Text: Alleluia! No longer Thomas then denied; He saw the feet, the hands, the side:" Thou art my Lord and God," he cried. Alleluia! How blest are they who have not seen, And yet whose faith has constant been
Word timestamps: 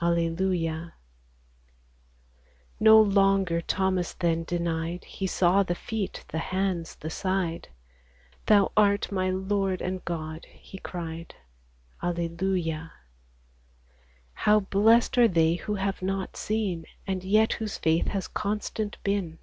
Alleluia! 0.00 0.94
No 2.78 3.00
longer 3.02 3.60
Thomas 3.60 4.14
then 4.14 4.44
denied; 4.44 5.02
He 5.02 5.26
saw 5.26 5.64
the 5.64 5.74
feet, 5.74 6.24
the 6.28 6.38
hands, 6.38 6.94
the 6.94 7.10
side:" 7.10 7.66
Thou 8.46 8.70
art 8.76 9.10
my 9.10 9.28
Lord 9.30 9.80
and 9.82 10.04
God," 10.04 10.44
he 10.44 10.78
cried. 10.78 11.34
Alleluia! 12.00 12.92
How 14.34 14.60
blest 14.60 15.18
are 15.18 15.26
they 15.26 15.54
who 15.56 15.74
have 15.74 16.00
not 16.00 16.36
seen, 16.36 16.84
And 17.04 17.24
yet 17.24 17.54
whose 17.54 17.76
faith 17.76 18.06
has 18.06 18.28
constant 18.28 18.98
been 19.02 19.40